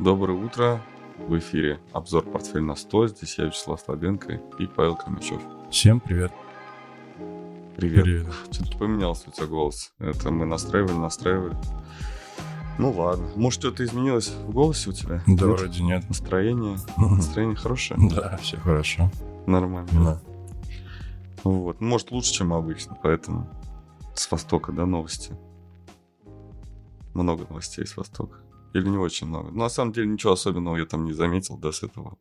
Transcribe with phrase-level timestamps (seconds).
[0.00, 0.80] Доброе утро.
[1.18, 3.08] В эфире обзор «Портфель на 100».
[3.08, 5.42] Здесь я, Вячеслав Слабенко и Павел Камычев.
[5.70, 6.32] Всем привет.
[7.76, 8.04] Привет.
[8.04, 8.26] Привет.
[8.50, 9.92] Что-то поменялся у тебя голос.
[9.98, 11.54] Это мы настраивали, настраивали.
[12.78, 13.28] Ну ладно.
[13.36, 15.22] Может, что-то изменилось в голосе у тебя?
[15.26, 15.60] Да, Нет?
[15.60, 16.08] вроде нет.
[16.08, 16.78] Настроение?
[16.96, 18.00] Настроение хорошее?
[18.10, 19.10] Да, все хорошо.
[19.46, 19.90] Нормально.
[19.92, 20.20] Да.
[21.44, 21.82] Вот.
[21.82, 23.50] Может, лучше, чем обычно, поэтому
[24.14, 25.34] с Востока, да, новости?
[27.12, 28.38] Много новостей с Востока.
[28.72, 29.50] Или не очень много?
[29.50, 32.16] Ну, на самом деле, ничего особенного я там не заметил, да, с этого.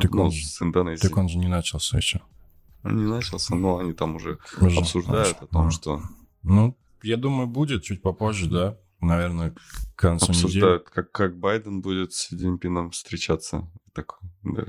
[0.00, 1.02] Так ну, он с Индонезии.
[1.06, 2.20] Так он же не начался еще.
[2.84, 5.44] Не начался, но они там уже Уже обсуждают начал.
[5.44, 5.70] о том, Ага.
[5.70, 6.02] что
[6.42, 8.76] Ну, я думаю, будет чуть попозже, да.
[9.00, 10.44] Наверное, к концу недели.
[10.46, 13.70] обсуждают, как, как Байден будет с Си Цзиньпином встречаться.
[13.92, 14.64] Так, да.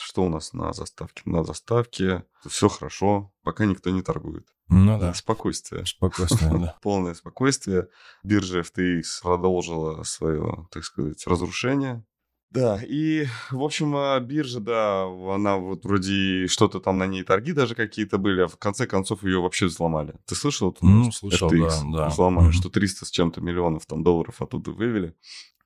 [0.00, 1.22] Что у нас на заставке?
[1.24, 4.46] На заставке все хорошо, пока никто не торгует.
[4.68, 5.84] Ну да, Спокойствие.
[5.84, 6.78] спокойствие, да.
[6.82, 7.88] Полное спокойствие.
[8.22, 12.04] Биржа FTX продолжила свое, так сказать, разрушение.
[12.50, 17.52] Да, и, в общем, а, биржа, да, она вот вроде что-то там на ней торги
[17.52, 20.16] даже какие-то были, а в конце концов ее вообще взломали.
[20.26, 22.08] Ты слышал эту Ну, слышал, FTX да, да.
[22.08, 22.52] Взломали, Мгм.
[22.54, 25.14] что 300 с чем-то миллионов там долларов оттуда вывели.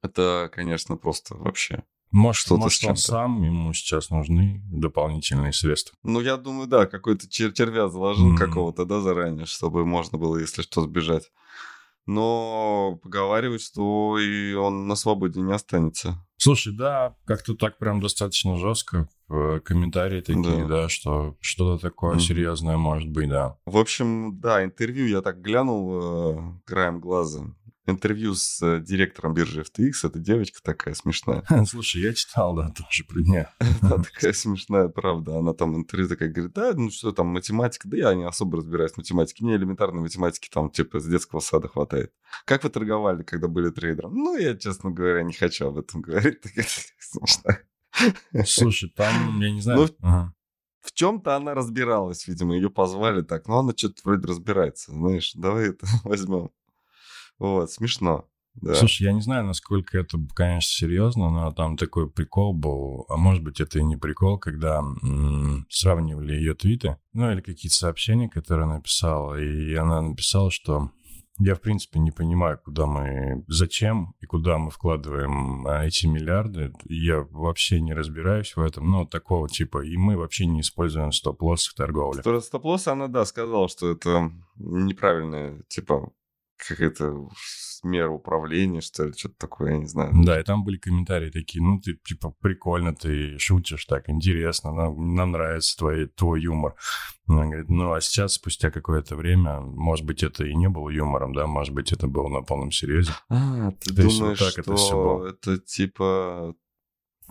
[0.03, 1.85] Это, конечно, просто вообще.
[2.15, 3.01] Может, Что-то с может он чем-то.
[3.03, 5.97] сам, ему сейчас нужны дополнительные средства.
[6.05, 8.37] Ну, я думаю, да, какой-то чер- червя заложил Мгм.
[8.39, 11.33] какого-то, да, заранее, чтобы можно было, если что, сбежать.
[12.07, 16.25] Но поговаривают, что и он на свободе не останется.
[16.37, 19.09] Слушай, да, как-то так прям достаточно жестко.
[19.31, 20.83] э, Комментарии такие, Да.
[20.83, 22.21] да, что что-то такое Мгм.
[22.21, 23.57] серьезное может быть, да.
[23.65, 25.99] В общем, да, интервью я так глянул
[26.37, 27.47] э, краем глаза.
[27.87, 29.93] Интервью с э, директором биржи FTX.
[30.05, 31.45] Это девочка такая смешная.
[31.69, 33.49] Слушай, я читал, да, тоже про нее.
[33.83, 35.39] Она такая смешная, правда.
[35.39, 38.93] Она там интервью такая говорит, да, ну что там, математика, да я не особо разбираюсь
[38.93, 39.45] в математике.
[39.45, 42.13] Мне элементарной математики там типа с детского сада хватает.
[42.47, 44.15] Как вы торговали, когда были трейдером?
[44.15, 46.41] Ну, я, честно говоря, не хочу об этом говорить.
[46.43, 46.67] Такая
[46.99, 47.67] смешная.
[48.47, 49.81] Слушай, там, я не знаю...
[49.81, 50.35] Ну, ага.
[50.81, 53.49] В чем-то она разбиралась, видимо, ее позвали так.
[53.49, 56.51] Но она что-то вроде разбирается, знаешь, давай это возьмем.
[57.39, 58.27] Вот, смешно.
[58.55, 58.75] Да.
[58.75, 63.43] Слушай, я не знаю, насколько это, конечно, серьезно, но там такой прикол был, а может
[63.43, 68.65] быть, это и не прикол, когда м, сравнивали ее твиты, ну или какие-то сообщения, которые
[68.65, 70.91] она написала, и она написала, что
[71.41, 76.73] я, в принципе, не понимаю, куда мы, зачем и куда мы вкладываем а, эти миллиарды.
[76.85, 81.67] Я вообще не разбираюсь в этом, ну, такого типа, и мы вообще не используем стоп-лосс
[81.67, 82.23] в торговле.
[82.41, 86.13] Стоп-лосс она, да, сказала, что это неправильная, типа,
[86.69, 87.29] какая-то
[87.83, 90.13] мера управления, что ли, что-то такое, я не знаю.
[90.25, 95.15] Да, и там были комментарии такие, ну, ты, типа, прикольно, ты шутишь так, интересно, нам,
[95.15, 96.75] нам нравится твой, твой юмор.
[97.27, 101.35] Она говорит, ну, а сейчас, спустя какое-то время, может быть, это и не было юмором,
[101.35, 103.13] да, может быть, это было на полном серьезе.
[103.29, 105.29] А, ты То есть думаешь, вот так это что было.
[105.29, 106.55] это типа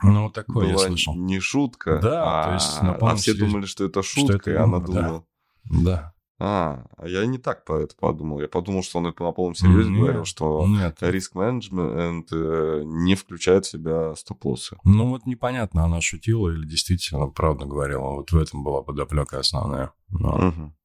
[0.04, 1.16] Ну, вот такое я слышал.
[1.16, 2.00] не шутка?
[2.00, 4.56] Да, а, то есть на а полном все думали, что это Что шутка, это и
[4.56, 5.02] она юмор, да.
[5.02, 5.26] думала...
[5.66, 6.13] Да.
[6.46, 8.42] А, а я не так по это подумал.
[8.42, 10.98] Я подумал, что он это на полном серьезе Нет, говорил, что Нет.
[11.00, 14.76] риск менеджмент э, не включает в себя стоп-лоссы.
[14.84, 18.10] Ну, вот непонятно, она шутила или действительно правду говорила.
[18.10, 19.94] Вот в этом была подоплека основная.
[20.10, 20.76] Но- Мгм.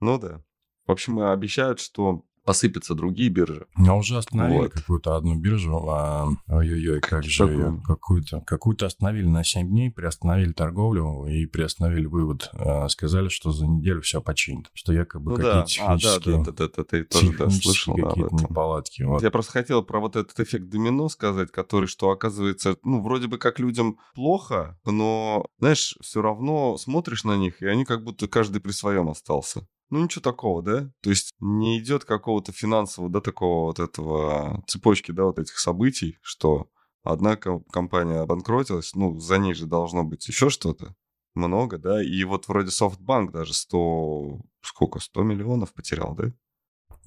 [0.00, 0.42] Ну да.
[0.86, 3.66] В общем, обещают, что посыпятся другие биржи.
[3.76, 4.72] А уже остановили Вот.
[4.72, 5.86] какую-то одну биржу.
[5.88, 7.80] а, Ой-ой-ой, как же её?
[7.86, 8.40] какую-то.
[8.46, 12.50] Какую-то остановили на 7 дней, приостановили торговлю и приостановили вывод.
[12.54, 14.70] А, Сказали, что за неделю все починит.
[14.74, 17.94] Что якобы Ну да, какие-то а, да, технические, да, да, да, ты тоже да, слышал
[17.96, 18.38] да, какие-то этом.
[18.50, 19.02] неполадки.
[19.02, 19.22] Вот.
[19.22, 23.38] Я просто хотел про вот этот эффект домино сказать, который, что оказывается, ну, вроде бы
[23.38, 28.60] как людям плохо, но, знаешь, все равно смотришь на них, и они как будто каждый
[28.60, 29.66] при своем остался.
[29.90, 30.90] Ну, ничего такого, да?
[31.00, 36.18] То есть не идет какого-то финансового, да, такого вот этого цепочки, да, вот этих событий,
[36.20, 36.68] что
[37.02, 40.94] одна ко- компания обанкротилась, ну, за ней же должно быть еще что-то.
[41.34, 42.02] Много, да?
[42.02, 44.40] И вот вроде SoftBank даже 100...
[44.60, 44.98] Сколько?
[44.98, 46.32] 100 миллионов потерял, да?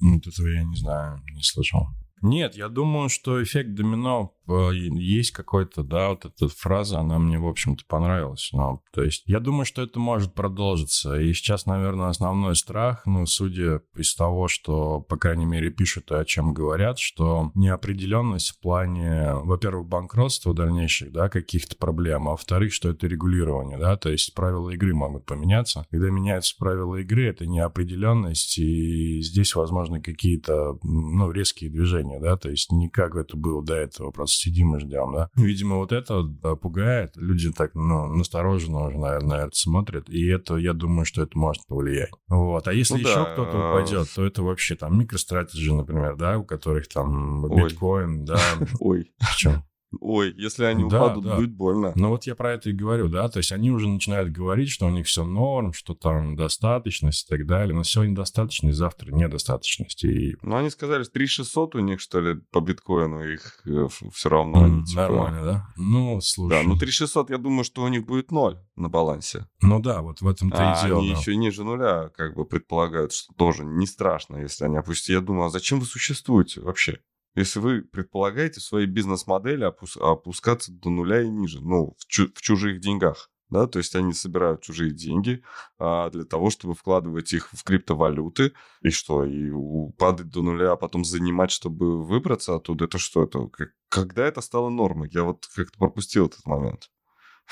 [0.00, 1.86] Ну, Вот этого я не знаю, не слышал.
[2.22, 7.38] Нет, я думаю, что эффект домино э, есть какой-то, да, вот эта фраза, она мне,
[7.38, 8.50] в общем-то, понравилась.
[8.52, 11.18] Но, то есть, я думаю, что это может продолжиться.
[11.18, 16.14] И сейчас, наверное, основной страх, ну, судя из того, что, по крайней мере, пишут и
[16.14, 22.72] о чем говорят, что неопределенность в плане, во-первых, банкротства дальнейших, да, каких-то проблем, а во-вторых,
[22.72, 25.86] что это регулирование, да, то есть правила игры могут поменяться.
[25.90, 32.50] Когда меняются правила игры, это неопределенность, и здесь, возможно, какие-то, ну, резкие движения, да, то
[32.50, 35.30] есть не как это было до этого просто сидим и ждем, да.
[35.36, 37.16] Видимо, вот это да, пугает.
[37.16, 40.08] Люди так, ну, настороженно уже, наверное, на это смотрят.
[40.08, 42.10] И это, я думаю, что это может повлиять.
[42.28, 42.66] Вот.
[42.68, 43.32] А если ну, еще да.
[43.32, 48.40] кто-то упадет, то это вообще там MicroStrategy, например, да, у которых там биткоин, да.
[48.80, 49.12] Ой.
[49.18, 49.64] В чем?
[50.00, 51.36] Ой, если они да, упадут, да.
[51.36, 51.92] будет больно.
[51.94, 54.86] Ну вот я про это и говорю, да, то есть они уже начинают говорить, что
[54.86, 60.04] у них все норм, что там достаточность и так далее, но сегодня достаточность, завтра недостаточность.
[60.04, 60.36] И...
[60.42, 64.66] Ну они сказали, 3600 у них, что ли, по биткоину их э, все равно.
[64.66, 65.00] Mm, типа...
[65.02, 65.68] Нормально, да?
[65.76, 66.62] Ну, слушай.
[66.62, 69.46] Да, ну 3600, я думаю, что у них будет ноль на балансе.
[69.60, 71.00] Ну да, вот в этом-то а и дело.
[71.00, 71.18] они да.
[71.18, 75.10] еще ниже нуля как бы предполагают, что тоже не страшно, если они опустят.
[75.10, 77.00] Я думаю, а зачем вы существуете вообще?
[77.34, 82.30] Если вы предполагаете в своей бизнес-модели опус- опускаться до нуля и ниже, ну, в, чу-
[82.34, 85.42] в чужих деньгах, да, то есть они собирают чужие деньги
[85.78, 89.50] а, для того, чтобы вкладывать их в криптовалюты, и что, и
[89.98, 93.48] падать до нуля, а потом занимать, чтобы выбраться оттуда, это что, это
[93.88, 95.10] когда это стало нормой?
[95.12, 96.90] Я вот как-то пропустил этот момент.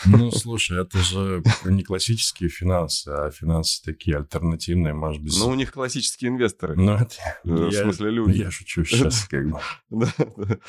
[0.06, 5.36] Ну, слушай, это же не классические финансы, а финансы такие альтернативные, может быть.
[5.38, 6.76] Ну, у них классические инвесторы.
[6.76, 7.14] Ну, это...
[7.44, 8.38] В смысле, люди.
[8.38, 10.60] Я шучу сейчас, как бы.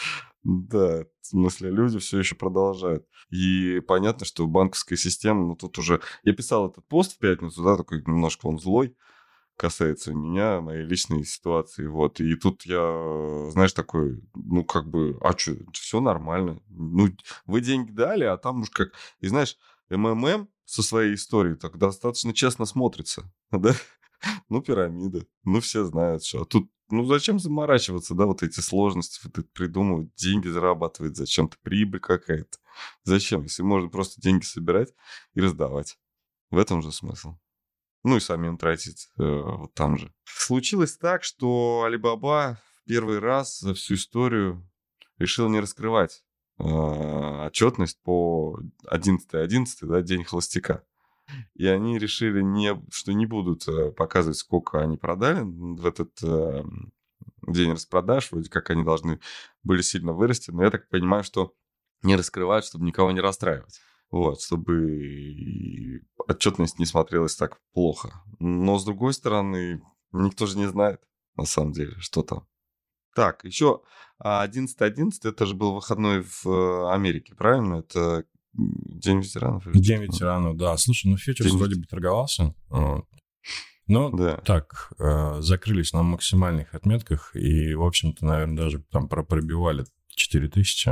[0.43, 3.05] Да, в смысле, люди все еще продолжают.
[3.29, 6.01] И понятно, что банковская система, ну, тут уже...
[6.23, 8.95] Я писал этот пост в пятницу, да, такой немножко он злой,
[9.61, 12.19] касается меня, моей личной ситуации, вот.
[12.19, 16.59] И тут я, знаешь, такой, ну, как бы, а что, все нормально.
[16.69, 17.09] Ну,
[17.45, 18.91] вы деньги дали, а там уж как...
[19.19, 19.57] И знаешь,
[19.91, 23.75] МММ со своей историей так достаточно честно смотрится, да?
[24.49, 25.27] Ну, пирамида.
[25.43, 26.41] Ну, все знают, что.
[26.41, 31.57] А тут, ну, зачем заморачиваться, да, вот эти сложности, вот это придумывать, деньги зарабатывать, зачем-то
[31.61, 32.57] прибыль какая-то.
[33.03, 34.91] Зачем, если можно просто деньги собирать
[35.35, 35.99] и раздавать?
[36.49, 37.35] В этом же смысл
[38.03, 40.11] ну и самим тратить э, вот там же.
[40.25, 44.67] Случилось так, что Алибаба в первый раз за всю историю
[45.17, 46.23] решил не раскрывать
[46.59, 48.59] э, отчетность по
[48.91, 50.83] 11.11, да, день холостяка.
[51.53, 56.63] И они решили, не, что не будут э, показывать, сколько они продали в этот э,
[57.47, 58.31] день распродаж.
[58.31, 59.19] Вроде как они должны
[59.63, 60.51] были сильно вырасти.
[60.51, 61.53] Но я так понимаю, что
[62.01, 63.79] не раскрывают, чтобы никого не расстраивать.
[64.11, 68.23] Вот, чтобы отчетность не смотрелась так плохо.
[68.39, 69.81] Но, с другой стороны,
[70.11, 71.01] никто же не знает,
[71.35, 72.45] на самом деле, что там.
[73.15, 73.81] Так, еще
[74.21, 77.75] 11.11, это же был выходной в э, Америке, правильно?
[77.79, 79.63] Это День ветеранов?
[79.73, 80.75] День ветеранов, да.
[80.77, 81.57] Слушай, ну фьючерс День...
[81.57, 82.53] вроде бы торговался.
[83.87, 84.37] Но да.
[84.37, 90.91] так, э, закрылись на максимальных отметках и, в общем-то, наверное, даже там пробивали 4000,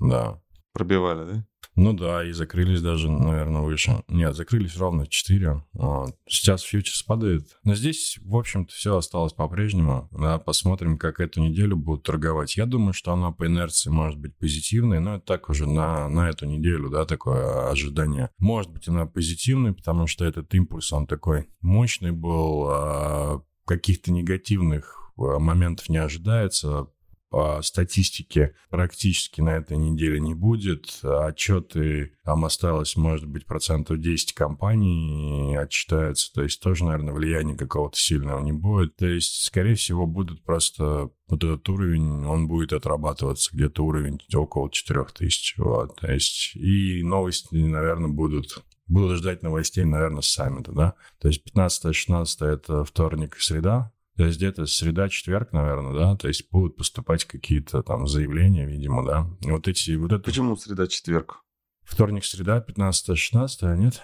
[0.00, 0.41] да.
[0.72, 1.46] Пробивали, да?
[1.74, 4.02] Ну да, и закрылись даже, наверное, выше.
[4.08, 5.64] Нет, закрылись ровно 4.
[5.72, 6.14] Вот.
[6.28, 7.56] Сейчас фьючерс падает.
[7.64, 10.08] Но здесь, в общем-то, все осталось по-прежнему.
[10.12, 12.56] Да, посмотрим, как эту неделю будут торговать.
[12.56, 16.28] Я думаю, что она по инерции может быть позитивной, но это так уже на, на
[16.28, 18.28] эту неделю, да, такое ожидание.
[18.38, 25.12] Может быть, она позитивной, потому что этот импульс, он такой мощный был, а каких-то негативных
[25.16, 26.88] а, моментов не ожидается
[27.32, 31.00] по статистике практически на этой неделе не будет.
[31.02, 37.98] Отчеты, там осталось, может быть, процентов 10 компаний отчитаются, то есть тоже, наверное, влияния какого-то
[37.98, 38.96] сильного не будет.
[38.96, 44.70] То есть, скорее всего, будут просто вот этот уровень, он будет отрабатываться где-то уровень около
[44.70, 45.54] 4000.
[45.56, 50.94] Вот, то есть, и новости, наверное, будут Буду ждать новостей, наверное, с саммита, да.
[51.20, 56.50] То есть 15-16 это вторник и среда, то есть где-то среда-четверг, наверное, да, то есть
[56.50, 59.26] будут поступать какие-то там заявления, видимо, да.
[59.42, 60.22] Вот эти, вот это...
[60.22, 61.42] Почему среда-четверг?
[61.82, 64.02] Вторник, среда, 15-16, а нет?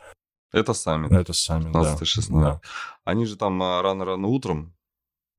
[0.52, 1.12] Это саммит.
[1.12, 2.40] Это саммит, 15 да.
[2.40, 2.60] да.
[3.04, 4.74] Они же там рано-рано утром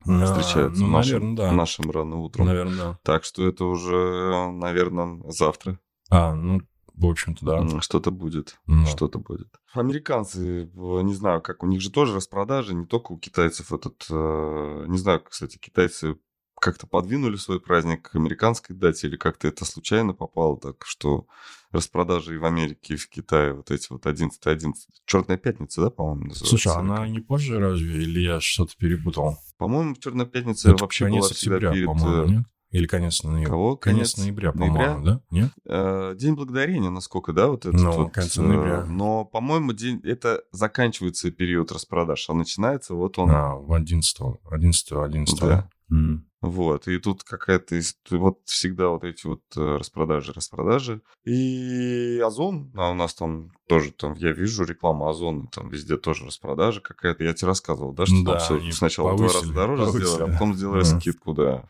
[0.06, 0.82] а, встречаются.
[0.82, 1.52] Ну, нашим, наверное, да.
[1.52, 2.46] Нашим рано утром.
[2.46, 3.00] Наверное, да.
[3.04, 5.80] Так что это уже, наверное, завтра.
[6.10, 6.62] А, ну,
[7.00, 7.82] в общем-то, да.
[7.82, 8.60] Что-то будет.
[8.68, 8.86] Да.
[8.86, 9.48] Что-то будет.
[9.74, 14.06] Американцы, не знаю, как у них же тоже распродажи, не только у китайцев этот...
[14.10, 16.18] Э, не знаю, кстати, китайцы
[16.60, 21.26] как-то подвинули свой праздник к американской дате или как-то это случайно попало так, что
[21.72, 25.90] распродажи и в Америке, и в Китае вот эти вот 11 11 Черная пятница, да,
[25.90, 26.46] по-моему, называется?
[26.46, 28.04] Слушай, она не позже разве?
[28.04, 29.38] Или я что-то перепутал?
[29.58, 31.90] По-моему, Черная пятница это вообще была всегда октября, перед...
[32.04, 32.46] Э, нет?
[32.72, 33.50] Или конец ноября?
[33.50, 33.78] Кого?
[33.78, 35.22] Конец, конец ноября, по-моему, да?
[35.32, 35.50] Нет?
[35.66, 38.14] Э, день благодарения, насколько, да, вот этот ну, вот.
[38.14, 38.86] конец ноября.
[38.86, 43.32] Но, по-моему, день, это заканчивается период распродаж, а начинается вот он...
[43.32, 44.18] А, в 11
[44.52, 45.70] 11 11 Да.
[45.92, 46.20] Mm.
[46.42, 47.82] Вот, и тут какая-то...
[48.12, 51.02] Вот всегда вот эти вот э, распродажи, распродажи.
[51.26, 56.26] И Озон, а у нас там тоже, там, я вижу рекламу Озона, там везде тоже
[56.26, 57.26] распродажа какая-то.
[57.26, 60.06] Я тебе рассказывал, да, что да, там все сначала повысили, в два раза дороже повысили.
[60.06, 61.00] сделали, а потом сделали mm.
[61.00, 61.70] скидку, да.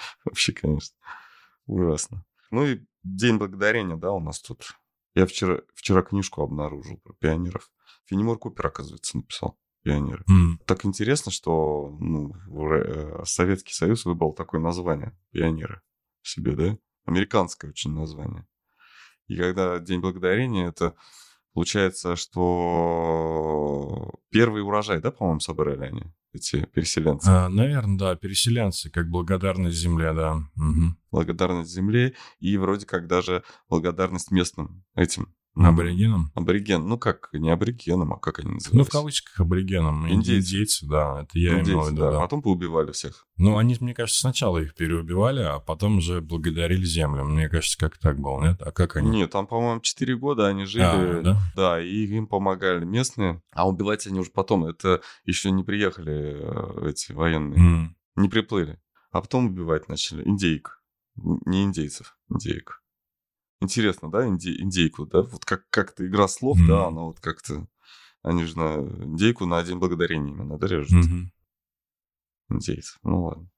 [0.24, 0.96] Вообще, конечно,
[1.66, 2.24] ужасно.
[2.50, 4.74] Ну и День Благодарения, да, у нас тут.
[5.14, 7.70] Я вчера, вчера книжку обнаружил про пионеров.
[8.06, 10.24] Фенимор Купер, оказывается, написал пионеры.
[10.28, 10.60] М.
[10.66, 12.34] Так интересно, что ну,
[12.74, 15.80] э, Советский Союз выбрал такое название пионеры
[16.22, 16.78] себе, да?
[17.06, 18.46] Американское очень название.
[19.26, 20.94] И когда День Благодарения, это
[21.54, 26.02] получается, что первый урожай, да, по-моему, собрали они,
[26.32, 27.28] эти переселенцы.
[27.48, 30.36] наверное, да, переселенцы, как благодарность земле, да.
[30.54, 30.96] Мгм.
[31.10, 35.34] Благодарность земле и вроде как даже благодарность местным этим.
[35.56, 36.30] М, Аборигенам?
[36.34, 36.86] Абориген.
[36.86, 38.76] Ну как, не аборигенам, а как они называются?
[38.76, 40.08] Ну, в кавычках аборигенам.
[40.08, 40.54] Индейцы.
[40.54, 42.10] Индейцы, да, это я Индейцы, имел в виду, да.
[42.12, 42.20] да.
[42.20, 43.26] Потом поубивали всех.
[43.36, 47.24] Ну, они, мне кажется, сначала их переубивали, а потом уже благодарили землю.
[47.24, 48.62] Мне кажется, как так было, нет?
[48.62, 49.10] А как они?
[49.10, 50.82] Нет, там, по-моему, 4 года они жили.
[50.84, 51.38] А, да?
[51.56, 53.42] Да, и им помогали местные.
[53.52, 54.66] А убивать они уже потом.
[54.66, 57.58] Это еще не приехали э, эти военные.
[57.58, 57.96] М.
[58.16, 58.78] Не приплыли.
[59.10, 60.22] А потом убивать начали.
[60.26, 60.80] Индейк.
[61.16, 62.82] Не индейцев, индейк.
[63.60, 65.22] Интересно, да, инди- индейку, да?
[65.22, 66.68] Вот как- как-то игра слов, Мгм.
[66.68, 67.66] да, она вот как-то...
[68.22, 70.90] Они же на индейку на День Благодарения именно, да, режут?
[70.92, 71.32] Мгм.
[72.50, 72.98] Индейцев.
[73.02, 73.48] Ну ладно.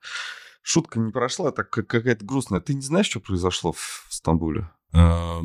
[0.62, 2.60] Шутка не прошла, так как какая-то грустная.
[2.60, 4.70] Ты не знаешь, что произошло в Стамбуле?
[4.92, 5.40] А,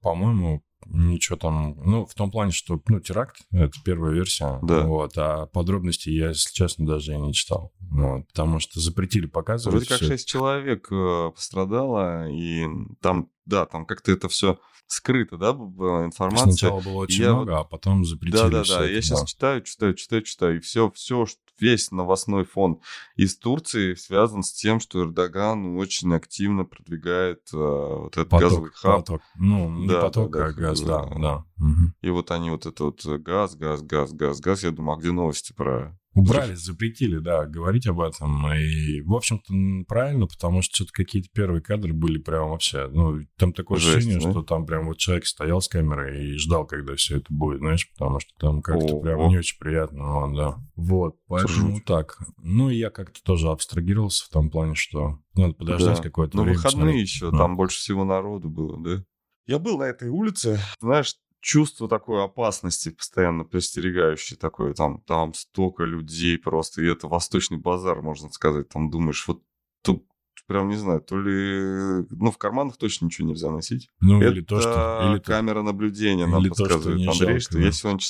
[0.00, 1.74] По-моему, ничего там...
[1.84, 4.58] Ну, в том плане, что, ну, теракт— это первая версия.
[4.62, 4.86] Да.
[4.86, 7.74] Вот, а подробностей я, если честно, даже и не читал.
[7.80, 9.74] Вот, потому что запретили показывать.
[9.74, 12.66] Вроде как шесть человек э, пострадало, и
[13.02, 16.52] там, да, там как-то это все скрыто, да, была информация.
[16.52, 18.84] Сначала было очень Я много, а потом запретили Да, да, да.
[18.84, 19.26] это, Я сейчас да.
[19.26, 21.26] читаю, читаю, читаю, читаю, и все, все,
[21.60, 22.80] весь новостной фон
[23.16, 28.74] из Турции связан с тем, что Эрдоган очень активно продвигает э, вот этот газовый Поток,
[28.76, 28.96] хаб.
[29.00, 29.22] поток.
[29.36, 31.44] Ну, не Да, поток, да, да, а газ, да, бы, да.
[31.56, 31.94] Мгм.
[32.00, 34.62] И вот они вот это вот э, газ, газ, газ, газ, газ.
[34.62, 35.96] Я думаю, а где новости про...
[36.12, 38.52] Убрали, запретили, да, говорить об этом.
[38.52, 42.88] И, в общем-то, правильно, потому что что-то какие-то первые кадры были прям вообще...
[42.88, 44.30] Ну, там такое Жесть, ощущение, да?
[44.32, 47.88] что там прям вот человек стоял с камерой и ждал, когда все это будет, знаешь,
[47.92, 49.00] потому что там как-то Ого.
[49.02, 50.56] прям не очень приятно, вот, да.
[50.74, 51.84] Вот, поэтому жуть.
[51.84, 52.18] так.
[52.42, 56.02] Ну, и я как-то тоже абстрагировался в том плане, что надо подождать Да.
[56.02, 56.56] какое-то Ну, время.
[56.56, 57.08] выходные посмотреть.
[57.08, 57.38] еще, Да.
[57.38, 59.04] там больше всего народу было, да?
[59.46, 65.84] Я был на этой улице, знаешь, чувство такой опасности постоянно подстерегающее такое, там, там столько
[65.84, 69.42] людей просто, и это восточный базар, можно сказать, там думаешь, вот
[69.82, 70.06] тут
[70.46, 73.88] прям не знаю, то ли, ну, в карманах точно ничего нельзя носить.
[74.00, 75.08] Ну, это или то, что...
[75.08, 77.60] Или то- камера наблюдения нам или то, что подсказывает, Андрей, жалко, что да.
[77.60, 78.00] я сегодня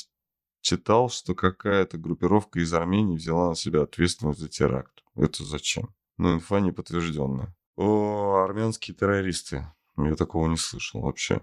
[0.61, 5.03] читал, что какая-то группировка из Армении взяла на себя ответственность за теракт.
[5.15, 5.93] Это зачем?
[6.17, 7.55] Ну, инфа не подтвержденная.
[7.75, 9.67] О, армянские террористы.
[9.97, 11.41] Я такого не слышал вообще.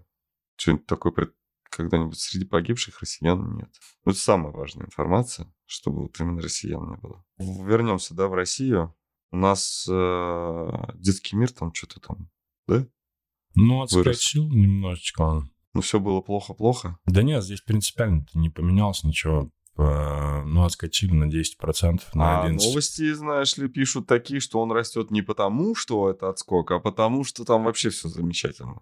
[0.57, 1.35] Что-нибудь такое пред-
[1.71, 3.71] когда-нибудь среди погибших россиян нет.
[4.05, 7.25] Ну, это самая важная информация, чтобы вот именно россиян не было.
[7.39, 8.95] Вернемся, да, в Россию.
[9.31, 12.31] У нас э, детский мир там что-то там,
[12.67, 12.87] да?
[13.55, 13.95] Ну, вырос.
[13.95, 15.51] отскочил немножечко он.
[15.75, 16.99] Ну, все было плохо-плохо.
[17.07, 19.51] Да нет, здесь принципиально не поменялось ничего.
[19.77, 22.53] Э, Ну, отскочили на 10%, на А 11%.
[22.57, 27.23] новости, знаешь ли, пишут такие, что он растет не потому, что это отскок, а потому,
[27.25, 28.81] что там вообще все замечательно.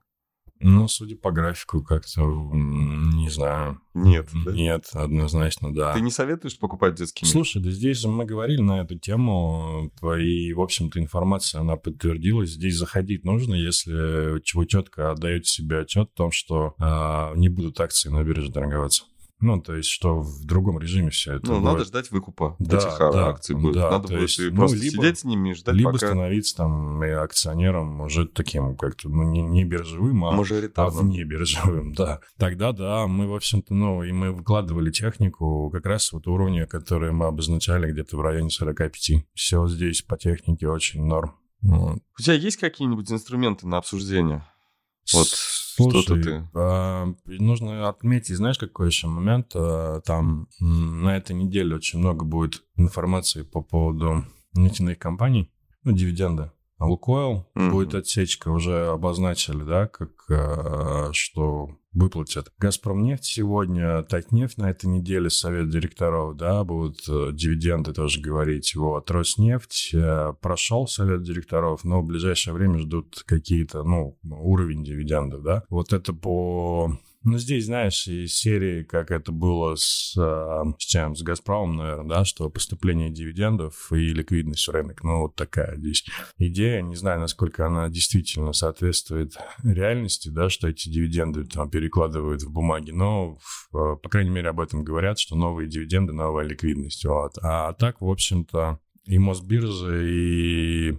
[0.61, 3.81] Ну, судя по графику, как-то, не знаю.
[3.95, 4.53] Нет, да?
[4.53, 5.93] Нет, однозначно, да.
[5.93, 7.33] Ты не советуешь покупать детский мир?
[7.33, 12.51] Слушай, да здесь же мы говорили на эту тему, и, в общем-то, информация, она подтвердилась.
[12.51, 17.81] Здесь заходить нужно, если вы четко отдаете себе отчет в том, что а, не будут
[17.81, 19.05] акции на бирже торговаться.
[19.39, 21.65] Ну, то есть, что в другом режиме все это Ну, будет.
[21.65, 23.75] надо ждать выкупа Да, этих а, да, акций будет.
[23.75, 26.57] да, надо будет есть, ну, просто либо- сидеть с ними и ждать, Либо пока становиться
[26.57, 30.43] там акционером уже таким как-то, ну, не, не биржевым, а,
[30.77, 32.21] а вне биржевым, да.
[32.39, 37.13] Тогда, да, мы, в общем-то, ну, и мы выкладывали технику как раз вот уровня, который
[37.13, 39.27] мы обозначали где-то в районе 45.
[39.35, 41.35] Все здесь по технике очень норм.
[41.61, 41.99] Вот.
[42.19, 44.47] У тебя есть какие-нибудь инструменты на обсуждение?
[45.13, 45.29] Вот
[45.77, 49.53] Слушай, ты- а, нужно отметить, знаешь, какой еще момент?
[49.55, 55.51] А, Там на этой неделе очень много будет информации по поводу нефтяных компаний,
[55.85, 56.51] ну, дивиденды.
[56.79, 57.71] А Лукойл Мгм.
[57.71, 62.53] будет отсечка, уже обозначили, да, как а, что выплатят.
[62.59, 68.75] Газпромнефть сегодня, Татнефть на этой неделе, совет директоров, да, будут э, дивиденды тоже говорить.
[68.77, 75.43] Вот, Роснефть э, прошел совет директоров, но в ближайшее время ждут какие-то, ну, уровень дивидендов,
[75.43, 75.63] да.
[75.71, 76.99] Вот это по...
[77.29, 82.09] Ну, здесь, знаешь, из серии, как это было с, э, с чем, с Газпромом, наверное,
[82.19, 86.05] да, что поступление дивидендов и ликвидность в рынок, ну, вот такая здесь
[86.39, 92.53] идея, не знаю, насколько она действительно соответствует реальности, да, что эти дивиденды там перекладывают в
[92.53, 93.37] бумаги, но,
[93.73, 97.39] в- по крайней мере, об этом говорят, что новые дивиденды, новая ликвидность, вот.
[97.43, 100.97] А так, в общем-то, и Мосбиржа, и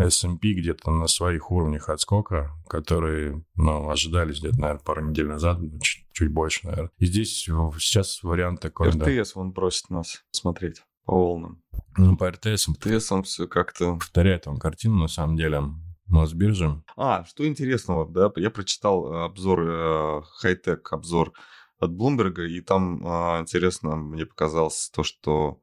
[0.00, 6.06] S&P где-то на своих уровнях отскока, которые, ну, ожидались где-то, наверное, пару недель назад, чуть,
[6.12, 6.90] чуть больше, наверное.
[6.98, 9.40] И здесь сейчас вариант такой, РТС да.
[9.40, 11.62] он просит нас смотреть по волнам.
[11.96, 12.68] Ну, по РТС.
[12.68, 13.94] РТС он все как-то...
[13.96, 15.62] Повторяет он картину, на самом деле.
[16.06, 16.82] Мосбиржи.
[16.96, 21.32] А, что интересного, да, я прочитал э, обзор, э, хай-тек обзор
[21.78, 25.60] от Bloomberg, и там э, интересно мне показалось то, что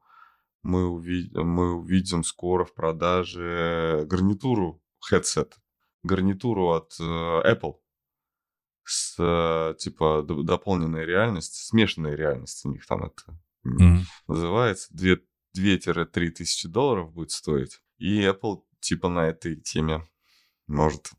[0.62, 5.52] мы, уви- мы увидим скоро в продаже гарнитуру headset,
[6.02, 7.74] гарнитуру от э, Apple
[8.84, 14.00] с э, типа дополненной реальностью, смешанной реальность у них там это mm-hmm.
[14.26, 17.80] называется, 2-3 тысячи долларов будет стоить.
[17.98, 20.08] И Apple типа на этой теме
[20.66, 21.10] может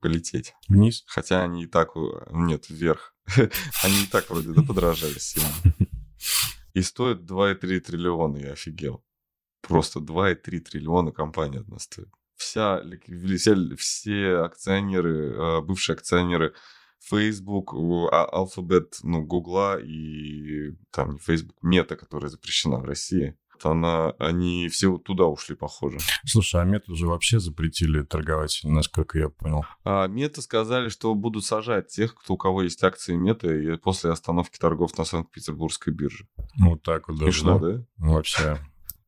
[0.00, 0.54] полететь.
[0.68, 1.02] Вниз?
[1.06, 1.92] Хотя они и так...
[2.30, 3.14] Нет, вверх.
[3.82, 5.48] Они и так вроде да подорожали сильно.
[6.74, 9.04] И стоит 2,3 триллиона, я офигел.
[9.62, 12.08] Просто 2,3 триллиона компания одна стоит.
[12.36, 12.82] Вся,
[13.36, 16.52] все, все акционеры, а, бывшие акционеры
[16.98, 17.72] Facebook,
[18.12, 24.98] а, Alphabet, ну, Гугла и там Facebook, Мета, которая запрещена в России, она, они все
[24.98, 25.98] туда ушли, похоже.
[26.24, 29.64] Слушай, а мета уже вообще запретили торговать, насколько я понял.
[29.84, 34.10] А мета сказали, что будут сажать тех, кто, у кого есть акции мета, и после
[34.10, 36.26] остановки торгов на Санкт-Петербургской бирже.
[36.58, 37.84] Вот так вот даже, Смешно, да?
[37.96, 38.58] Вообще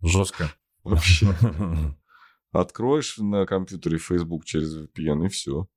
[0.03, 0.51] жестко.
[0.85, 1.35] Вообще.
[2.53, 5.69] Откроешь на компьютере Facebook через VPN и все.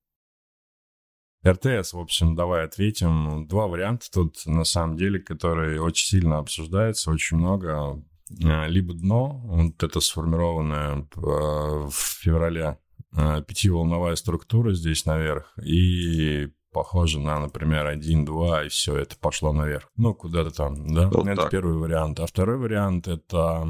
[1.46, 3.48] РТС, в общем, давай ответим.
[3.48, 8.04] Два варианта тут, на самом деле, которые очень сильно обсуждаются, очень много.
[8.44, 12.78] А, либо дно, вот это сформированное в феврале,
[13.14, 19.90] а, пятиволновая структура здесь наверх, и похоже на, например, 1-2, и все, это пошло наверх.
[19.98, 21.08] Ну, куда-то там, да?
[21.10, 21.52] Вот это так.
[21.52, 22.20] первый вариант.
[22.20, 23.68] А второй вариант— это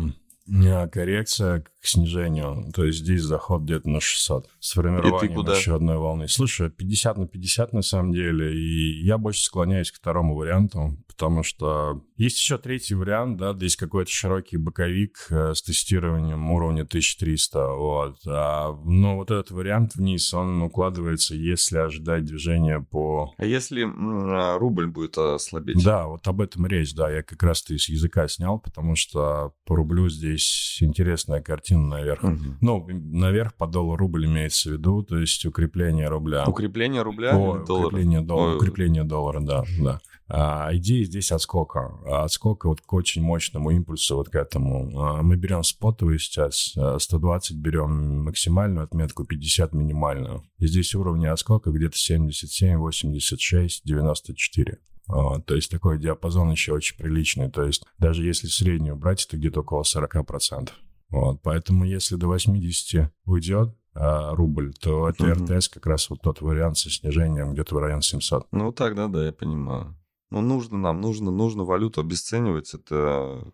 [0.52, 2.72] а, коррекция к снижению.
[2.74, 4.50] То есть здесь заход где-то на 600.
[4.60, 6.28] С формированием еще одной волны.
[6.28, 8.54] Слушай, 50 на 50 на самом деле.
[8.54, 13.76] И я больше склоняюсь к второму варианту, потому что есть еще третий вариант, да, здесь
[13.76, 18.16] какой-то широкий боковик э, с тестированием уровня 1300, вот.
[18.26, 23.34] А, но вот этот вариант вниз, он укладывается, если ожидать движения по...
[23.38, 25.84] А если а, рубль будет ослабеть?
[25.84, 29.76] Да, вот об этом речь, да, я как раз-то из языка снял, потому что по
[29.76, 32.24] рублю здесь интересная картина наверх.
[32.24, 32.44] Угу.
[32.62, 36.46] Ну, наверх по доллару рубль имеется в виду, то есть укрепление рубля.
[36.48, 37.88] Укрепление рубля О, или доллара?
[37.88, 40.00] Укрепление доллара, укрепление доллара, да, да.
[40.30, 41.92] А, идея здесь отскока.
[42.06, 44.92] Отскока вот к очень мощному импульсу вот к этому.
[45.00, 50.44] А, мы берем спотовый сейчас, 120 а, берем максимальную отметку, 50 минимальную.
[50.60, 54.78] И здесь уровни отскока где-то 77, 86, 94.
[55.12, 57.50] Uh, то есть такой диапазон еще очень приличный.
[57.50, 60.70] То есть даже если среднюю брать, это где-то около 40%.
[61.10, 65.46] Вот, поэтому если до 80 уйдет а, рубль, то это угу.
[65.46, 68.48] РТС как раз вот тот вариант со снижением где-то в районе 700.
[68.52, 69.96] Ну, тогда да, я понимаю.
[70.32, 73.52] Ну, нужно нам, нужно, нужно валюту обесценивать, это,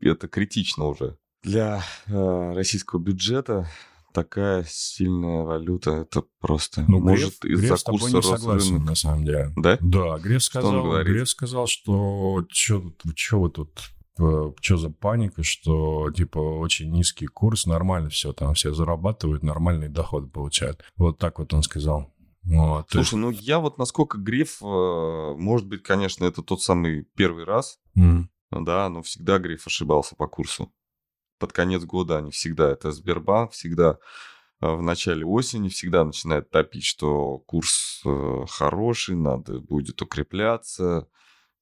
[0.00, 1.16] это критично уже.
[1.42, 3.66] Для э, российского бюджета
[4.12, 9.52] такая сильная валюта, это просто ну, может из-за курса не согласен, на самом деле.
[9.56, 9.78] Да?
[9.80, 13.90] Да, Греф сказал, Греф сказал, что что вы тут
[14.20, 19.88] Типа, что за паника, что, типа, очень низкий курс, нормально все, там все зарабатывают, нормальный
[19.88, 20.84] доход получают.
[20.98, 22.12] Вот так вот он сказал.
[22.44, 23.12] Вот, Слушай, есть...
[23.14, 28.24] ну я вот насколько Гриф, э, может быть, конечно, это тот самый первый раз, mm.
[28.50, 30.72] да, но всегда Гриф ошибался по курсу.
[31.38, 33.98] Под конец года они всегда, это Сбербанк, всегда
[34.60, 41.08] э, в начале осени всегда начинает топить, что курс э, хороший, надо будет укрепляться,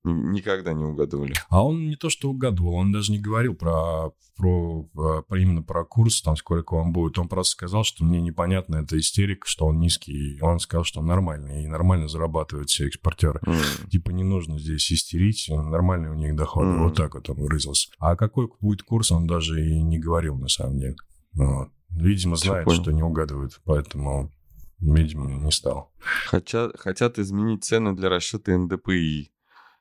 [0.05, 1.35] никогда не угадывали.
[1.49, 5.63] А он не то, что угадывал, он даже не говорил про, про, э, про именно
[5.63, 7.19] про курс, там, сколько он будет.
[7.19, 10.39] Он просто сказал, что мне непонятно эта истерика, что он низкий.
[10.41, 13.41] Он сказал, что он нормальный, и нормально зарабатывают все экспортеры.
[13.45, 13.91] Mm.
[13.91, 16.65] Типа не нужно здесь истерить, нормальный у них доход.
[16.65, 16.79] Mm.
[16.85, 17.91] Вот так вот он выразился.
[17.99, 20.97] А какой будет курс, он даже и не говорил, на самом деле.
[21.35, 21.69] Вот.
[21.91, 24.31] Видимо, знает, что не угадывают, поэтому,
[24.79, 25.93] видимо, не стал.
[26.27, 29.33] Хотят, хотят изменить цены для расчета НДПИ.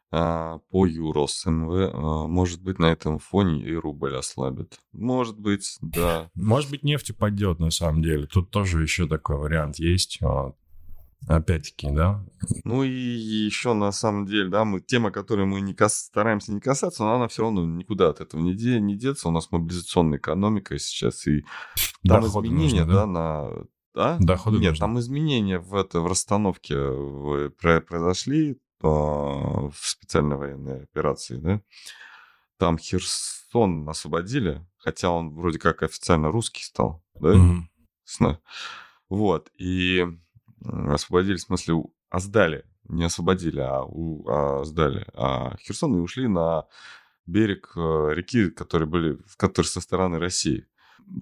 [0.09, 4.79] А, по Юро с НВ, а, может быть, на этом фоне и рубль ослабит.
[4.93, 6.29] Может быть, да.
[6.35, 8.25] Может быть, нефть упадет на самом деле.
[8.25, 10.19] Тут тоже еще такой вариант есть.
[11.27, 12.23] Опять-таки, да.
[12.63, 16.05] Ну и еще на самом деле, да, мы тема, которой мы не кас...
[16.05, 18.79] стараемся не касаться, но она все равно никуда от этого не, де...
[18.79, 19.27] не деться.
[19.27, 21.43] У нас мобилизационная экономика сейчас и
[22.07, 22.99] там Доходы изменения, нужны, да?
[23.01, 23.67] да, на
[23.97, 24.17] а?
[24.19, 24.79] Доходы Нет, нужны.
[24.79, 31.61] там изменения в, это, в расстановке э, произошли в специальной военной операции, да,
[32.57, 38.37] там Херсон освободили, хотя он вроде как официально русский стал, да, mm-hmm.
[39.09, 40.05] Вот, и
[40.61, 46.27] освободили, в смысле, а сдали, не освободили, а, у, а сдали, а Херсон и ушли
[46.27, 46.65] на
[47.25, 47.79] берег э,
[48.13, 50.67] реки, которые были, которые со стороны России.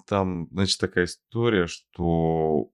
[0.08, 2.72] Там, значит, такая история, что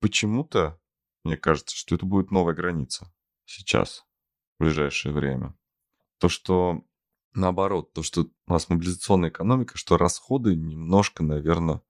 [0.00, 0.78] почему-то,
[1.24, 3.10] мне кажется, что это будет новая граница
[3.46, 4.04] сейчас,
[4.58, 5.54] в ближайшее время.
[6.18, 6.82] То, что
[7.36, 11.82] наоборот, то, что у нас мобилизационная экономика, что расходы немножко, наверное,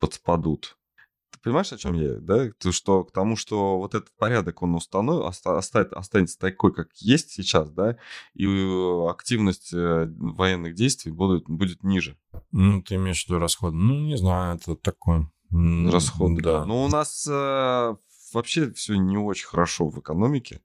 [0.00, 0.76] подспадут.
[1.30, 2.50] Ты понимаешь, о чем я, да?
[2.58, 7.30] То, что к тому, что вот этот порядок, он установит, оставит, останется такой, как есть
[7.30, 7.96] сейчас, да,
[8.34, 12.16] и э, активность э, военных действий будет, будет ниже.
[12.52, 13.76] Ну, ты имеешь в виду расходы?
[13.76, 15.30] Ну, не знаю, это такое.
[15.50, 16.60] Расходы, да.
[16.60, 17.96] Но ну, у нас э,
[18.34, 20.60] вообще все не очень хорошо в экономике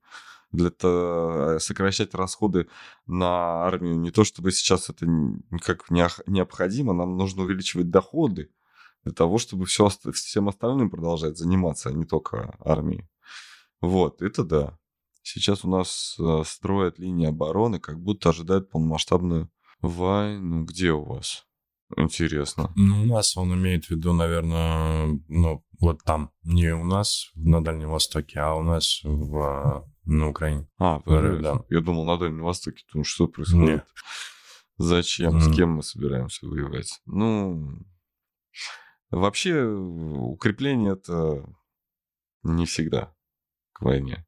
[0.52, 2.66] для того, сокращать расходы
[3.06, 5.06] на армию не то чтобы сейчас это
[5.60, 8.50] как необходимо, нам нужно увеличивать доходы,
[9.04, 13.08] для того, чтобы все, всем остальным продолжать заниматься, а не только армией.
[13.80, 14.78] Вот, это да.
[15.22, 20.64] Сейчас у нас э, строят линии обороны, как будто ожидают полномасштабную войну.
[20.64, 21.46] Где у вас?
[21.96, 22.72] Интересно.
[22.76, 26.30] Ну, у нас он имеет в виду, наверное, ну, вот там.
[26.44, 30.68] Не у нас на Дальнем Востоке, а у нас в, на Украине.
[30.78, 31.64] А, в да.
[31.68, 32.84] Я думал, на Дальнем Востоке.
[32.92, 33.68] Думаю, что происходит?
[33.68, 33.86] Нет.
[34.78, 35.36] Зачем?
[35.36, 35.40] Mm.
[35.40, 37.00] С кем мы собираемся воевать?
[37.06, 37.84] Ну,
[39.10, 41.44] Вообще, укрепление это
[42.44, 43.14] не всегда
[43.72, 44.24] к войне.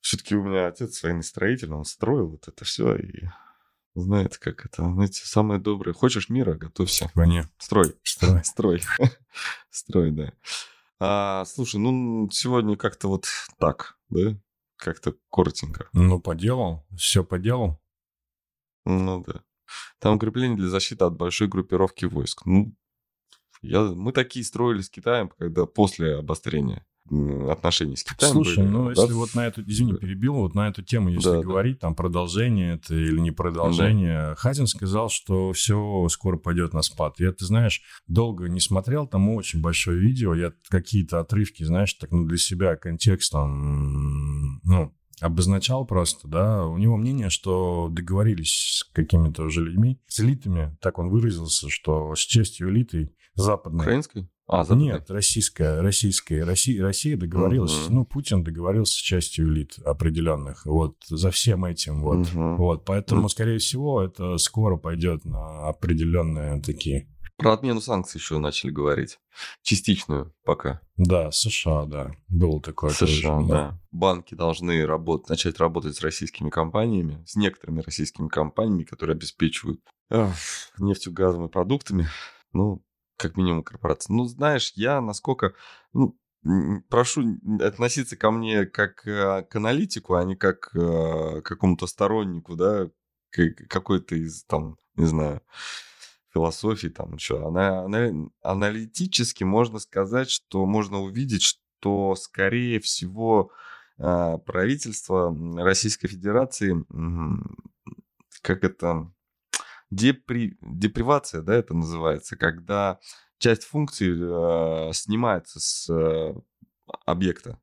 [0.00, 3.28] Все-таки у меня отец военный строитель, он строил вот это все и
[4.00, 4.82] знает, как это.
[4.82, 5.92] Знаете, самое доброе.
[5.92, 7.10] Хочешь мира, готовься.
[7.14, 7.48] Войне.
[7.58, 7.94] Строй.
[8.02, 8.40] Строй.
[8.44, 8.82] Строй.
[9.70, 10.32] Строй, да.
[10.98, 13.26] А, слушай, ну сегодня как-то вот
[13.58, 14.36] так, да?
[14.76, 15.88] Как-то коротенько.
[15.92, 16.86] Ну, по делу.
[16.96, 17.80] Все по делу.
[18.84, 19.42] Ну да.
[19.98, 22.44] Там укрепление для защиты от большой группировки войск.
[22.44, 22.74] Ну,
[23.62, 26.86] я, мы такие строили с Китаем, когда после обострения
[27.50, 28.32] отношений с Китаем.
[28.32, 29.02] Слушай, были, ну да?
[29.02, 31.88] если вот на эту, извини, перебил, вот на эту тему, если да, говорить, да.
[31.88, 34.34] там продолжение это или не продолжение, да.
[34.36, 37.18] Хазин сказал, что все скоро пойдет на спад.
[37.18, 42.12] Я, ты знаешь, долго не смотрел, там очень большое видео, я какие-то отрывки, знаешь, так
[42.12, 49.44] ну для себя контекстом, ну, обозначал просто, да, у него мнение, что договорились с какими-то
[49.44, 53.80] уже людьми, с элитами, так он выразился, что с честью элиты западной.
[53.80, 54.28] Украинской?
[54.52, 54.86] А, западной?
[54.86, 56.44] Нет, российская, российская.
[56.44, 57.94] Россия, Россия договорилась, угу.
[57.94, 62.26] ну, Путин договорился с частью элит определенных, вот, за всем этим, вот.
[62.26, 62.56] Угу.
[62.56, 67.06] Вот, поэтому, скорее всего, это скоро пойдет на определенные такие
[67.40, 69.18] про отмену санкций еще начали говорить.
[69.62, 70.82] Частичную пока.
[70.98, 72.12] Да, США, да.
[72.28, 72.90] Было такое.
[72.90, 73.54] США, тоже, да.
[73.54, 73.80] да.
[73.90, 80.34] Банки должны работать, начать работать с российскими компаниями, с некоторыми российскими компаниями, которые обеспечивают эх,
[80.78, 82.08] нефтью, газом и продуктами.
[82.52, 82.82] Ну,
[83.20, 84.12] как минимум корпорации.
[84.12, 85.54] Ну, знаешь, я насколько...
[85.92, 86.16] Ну,
[86.88, 92.56] прошу относиться ко мне как э, к аналитику, а не как э, к какому-то стороннику,
[92.56, 92.88] да,
[93.68, 95.42] какой-то из, там, не знаю,
[96.32, 103.52] философии, там что, она, она, аналитически можно сказать, что можно увидеть, что, скорее всего,
[103.98, 106.74] а, правительство Российской Федерации,
[108.40, 109.12] как это,
[109.90, 112.98] депри, депривация, да, это называется, когда
[113.38, 116.34] часть функций э, снимается с э,
[117.06, 117.58] объекта.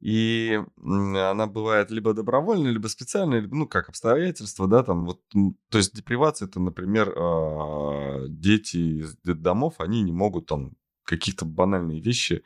[0.00, 5.20] И она бывает либо добровольная, либо специальная, ну, как обстоятельства, да, там вот,
[5.68, 10.72] то есть депривация, это, например, а, дети из детдомов, они не могут там
[11.04, 12.44] какие-то банальные вещи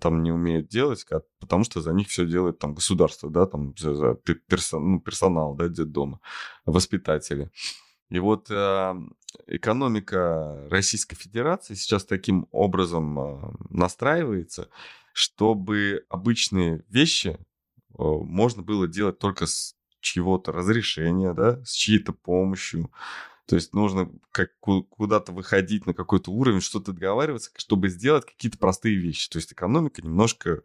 [0.00, 1.06] там не умеют делать,
[1.38, 6.20] потому что за них все делает там государство, да, там ну, персонал, да, детдома,
[6.64, 7.50] воспитатели.
[8.10, 8.94] И вот э,
[9.46, 14.68] экономика Российской Федерации сейчас таким образом э, настраивается,
[15.12, 17.38] чтобы обычные вещи
[17.98, 22.90] можно было делать только с чьего-то разрешения, да, с чьей-то помощью.
[23.46, 28.96] То есть нужно как куда-то выходить на какой-то уровень, что-то договариваться, чтобы сделать какие-то простые
[28.96, 29.30] вещи.
[29.30, 30.62] То есть экономика немножко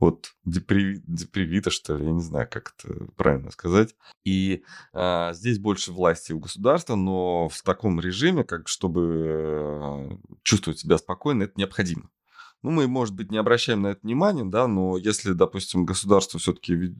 [0.00, 3.94] вот деприви, депривита, что ли, я не знаю, как это правильно сказать.
[4.24, 10.08] И а, здесь больше власти у государства, но в таком режиме, как чтобы э,
[10.42, 12.10] чувствовать себя спокойно, это необходимо.
[12.62, 16.94] Ну, мы, может быть, не обращаем на это внимания, да, но если, допустим, государство все-таки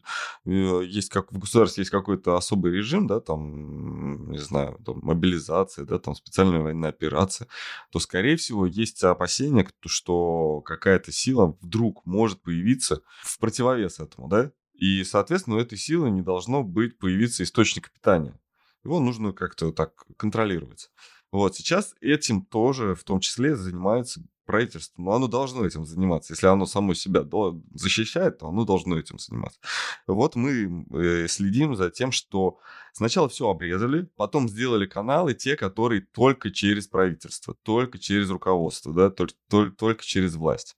[0.47, 5.85] э, есть как в государстве есть какой-то особый режим, да, там, не знаю, там, мобилизация,
[5.85, 7.47] да, там специальная военная операция,
[7.91, 14.53] то, скорее всего, есть опасения, что какая-то сила вдруг может появиться в противовес этому, да,
[14.73, 18.35] и, соответственно, у этой силы не должно быть появиться источника питания.
[18.83, 20.91] Его нужно как-то так контролировать.
[21.33, 26.33] Вот сейчас этим тоже в том числе занимаются правительство, но оно должно этим заниматься.
[26.33, 27.25] Если оно само себя
[27.73, 29.61] защищает, то оно должно этим заниматься.
[30.09, 32.59] Вот мы э, следим за тем, что
[32.93, 39.11] сначала все обрезали, потом сделали каналы, те, которые только через правительство, только через руководство, да,
[39.11, 40.77] только, только, только через власть.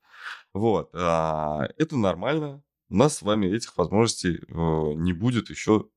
[0.52, 0.90] Вот.
[0.92, 2.62] А, это нормально.
[2.90, 5.88] У нас с вами этих возможностей э, не будет еще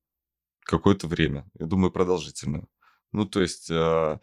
[0.61, 1.45] какое-то время.
[1.59, 2.67] Я думаю, продолжительное.
[3.11, 4.19] Ну, то есть, э,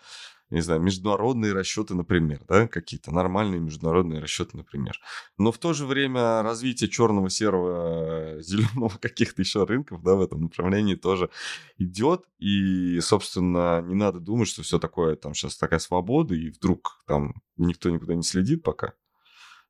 [0.53, 5.01] не знаю, международные расчеты, например, да, какие-то нормальные международные расчеты, например.
[5.39, 10.43] Но в то же время развитие черного, серого, зеленого каких-то еще рынков, да, в этом
[10.43, 11.31] направлении тоже
[11.79, 12.27] идет.
[12.39, 17.43] И, собственно, не надо думать, что все такое, там сейчас такая свобода, и вдруг там
[17.57, 18.93] никто никуда не следит пока.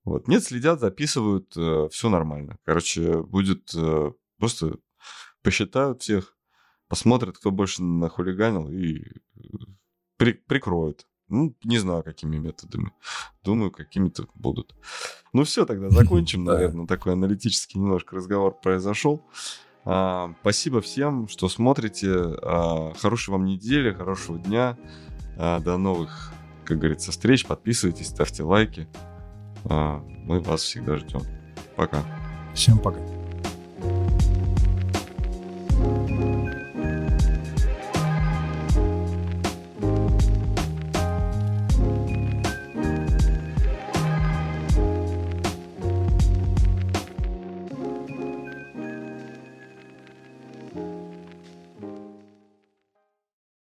[0.04, 0.26] Вот.
[0.26, 2.58] Нет, следят, записывают, э, все нормально.
[2.64, 4.78] Короче, будет э, просто
[5.42, 6.36] посчитают всех,
[6.88, 9.40] посмотрят, кто больше нахулиганил и э,
[10.22, 11.06] при, прикроют.
[11.28, 12.92] Ну, не знаю, какими методами.
[13.42, 14.74] Думаю, какими-то будут.
[15.32, 16.87] Ну все, тогда закончим, наверное.
[16.87, 19.24] Такой аналитический немножко разговор произошел.
[19.85, 22.12] А, спасибо всем, что смотрите.
[22.42, 24.78] А, хорошей вам недели, хорошего дня.
[25.38, 26.32] А, до новых,
[26.64, 27.46] как говорится, встреч.
[27.46, 28.87] Подписывайтесь, ставьте лайки.
[29.64, 31.22] Мы вас всегда ждем.
[31.76, 32.02] Пока.
[32.52, 33.12] Всем пока.